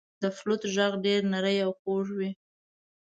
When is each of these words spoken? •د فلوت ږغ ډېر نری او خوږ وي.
•د 0.21 0.23
فلوت 0.37 0.61
ږغ 0.75 0.93
ډېر 1.05 1.21
نری 1.33 1.57
او 1.65 1.71
خوږ 1.79 2.07
وي. 2.17 2.31